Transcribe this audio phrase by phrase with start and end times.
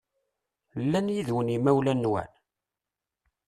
[0.83, 2.31] Llan yid-wen yimawlan-nwen?